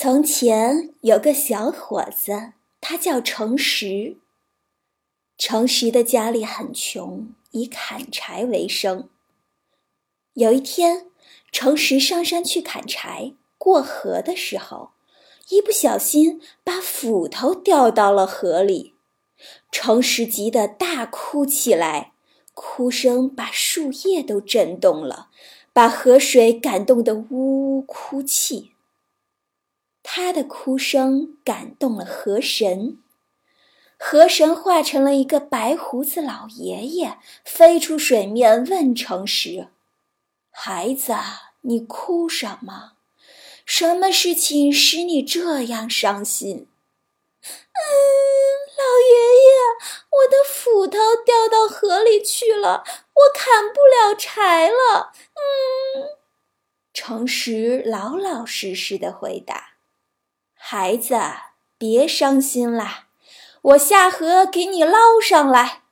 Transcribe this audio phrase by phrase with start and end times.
[0.00, 4.18] 从前有个小伙子，他叫诚实。
[5.36, 9.08] 诚实的家里很穷，以砍柴为生。
[10.34, 11.06] 有一天，
[11.50, 14.90] 诚实上山去砍柴，过河的时候，
[15.48, 18.94] 一不小心把斧头掉到了河里。
[19.72, 22.12] 诚实急得大哭起来，
[22.54, 25.30] 哭声把树叶都震动了，
[25.72, 28.74] 把河水感动得呜呜哭泣。
[30.10, 32.98] 他的哭声感动了河神，
[33.98, 39.68] 河神化成了一个白胡子老爷爷，飞出水面问诚实
[40.48, 41.14] ：“孩子，
[41.60, 42.92] 你哭什么？
[43.66, 46.68] 什么事情使你这样伤心
[47.44, 47.84] ？”“嗯，
[48.78, 49.52] 老爷爷，
[50.08, 52.82] 我的斧头掉到河里去了，
[53.12, 55.12] 我砍不了柴了。
[55.36, 56.16] ”“嗯。”
[56.94, 59.74] 诚实老老实实的回答。
[60.70, 61.18] 孩子，
[61.78, 63.06] 别伤心啦，
[63.62, 65.84] 我下河给你捞上来。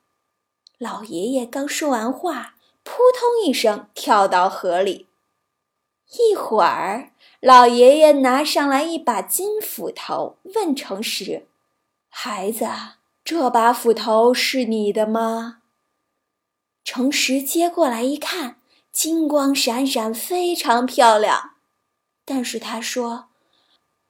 [0.76, 5.08] 老爷爷刚说完话，扑通一声跳到河里。
[6.18, 11.46] 一会儿，老爷爷拿上来一把金斧头，问诚实
[12.10, 12.68] ：“孩子，
[13.24, 15.62] 这把斧头是你的吗？”
[16.84, 18.60] 诚实接过来一看，
[18.92, 21.52] 金光闪闪，非常漂亮。
[22.26, 23.30] 但是他说。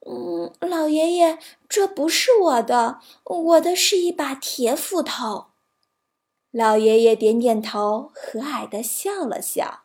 [0.09, 5.47] 嗯，老爷爷，这不是我的，我的是一把铁斧头。
[6.53, 9.83] 老爷爷点点头，和蔼的笑了笑。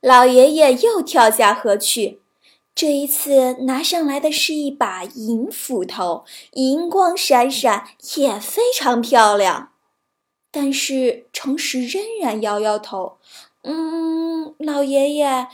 [0.00, 2.22] 老爷爷又跳下河去，
[2.74, 9.72] 这一次拿上来的是一把银斧头，银光闪闪，也非常漂亮。
[10.50, 13.18] 但是诚实仍然摇摇头。
[13.66, 15.48] 嗯，老爷爷。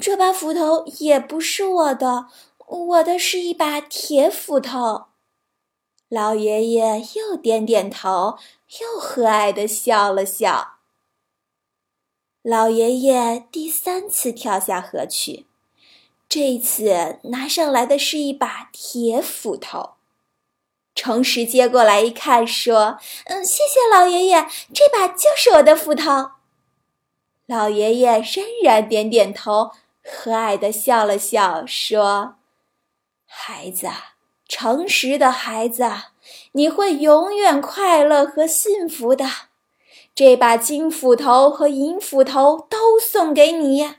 [0.00, 2.26] 这把斧头也不是我的，
[2.66, 5.06] 我的是一把铁斧头。
[6.08, 8.38] 老爷爷又点点头，
[8.80, 10.74] 又和蔼的笑了笑。
[12.42, 15.46] 老爷爷第三次跳下河去，
[16.28, 19.94] 这次拿上来的是一把铁斧头。
[20.94, 26.32] 诚实接过来一看，说：“嗯，谢谢老爷爷，这把就是我的斧头。”
[27.48, 29.70] 老爷爷仍然点点头，
[30.04, 32.34] 和蔼的笑了笑，说
[33.24, 33.88] ：“孩子，
[34.46, 35.90] 诚实的孩子，
[36.52, 39.24] 你会永远快乐和幸福的。
[40.14, 43.94] 这把金斧头和银斧头都送给你。”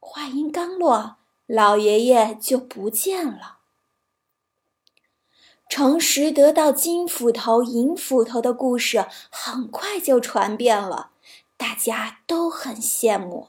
[0.00, 1.16] 话音刚落，
[1.46, 3.58] 老爷爷就不见了。
[5.68, 11.10] 诚实得到金斧头、银斧头的故事很快就传遍了。
[11.58, 13.48] 大家都很羡慕。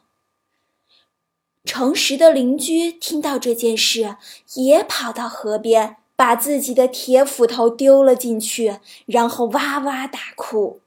[1.64, 4.18] 诚实的邻居听到这件事，
[4.56, 10.82] 也跑到河边，把自己的铁斧头丢了进去，然后哇哇大哭。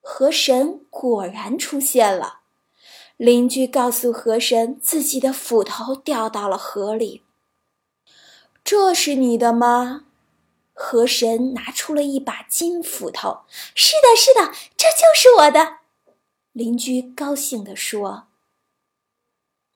[0.00, 2.40] 河神果然出现了，
[3.16, 7.22] 邻居告诉河神，自己的斧头掉到了河里。
[8.64, 10.04] 这是你的吗？
[10.72, 13.40] 河神拿出了一把金斧头。
[13.74, 15.81] 是的，是的，这就是我的。
[16.52, 18.28] 邻居高兴地说：“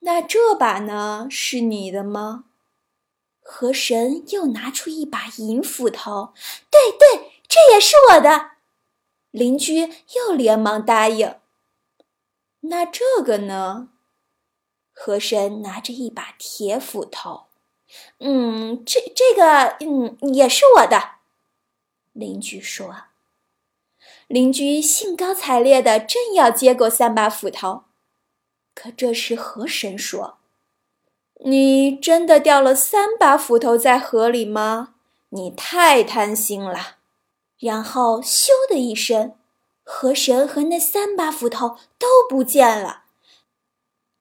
[0.00, 1.26] 那这把呢？
[1.30, 2.44] 是你的吗？”
[3.40, 6.34] 河神又拿出一把银斧头。
[6.70, 8.52] “对对，这也是我的。”
[9.30, 11.36] 邻居又连忙答应。
[12.60, 13.90] “那这个呢？”
[14.92, 17.46] 河神拿着一把铁斧头。
[18.20, 21.16] “嗯，这这个，嗯，也是我的。”
[22.12, 23.04] 邻居说。
[24.28, 27.84] 邻居兴高采烈的正要接过三把斧头，
[28.74, 30.38] 可这时河神说
[31.44, 34.94] ：“你真的掉了三把斧头在河里吗？
[35.28, 36.96] 你太贪心了。”
[37.60, 39.34] 然后咻的一声，
[39.84, 43.04] 河神和那三把斧头都不见了。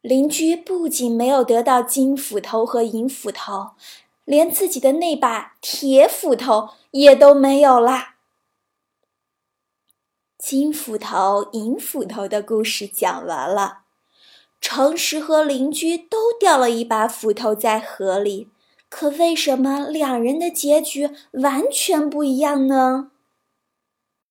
[0.01, 3.71] 邻居不仅没有得到金斧头和银斧头，
[4.23, 8.14] 连自己的那把铁斧头也都没有啦。
[10.47, 13.79] 金斧头、银斧头的故事讲完了，
[14.61, 18.51] 诚实和邻居都掉了一把斧头在河里，
[18.87, 23.09] 可为什么两人的结局完全不一样呢？